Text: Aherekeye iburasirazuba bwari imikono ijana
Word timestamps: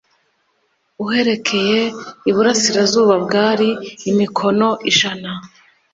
Aherekeye 1.03 1.79
iburasirazuba 2.29 3.15
bwari 3.25 3.69
imikono 4.09 4.69
ijana 4.89 5.31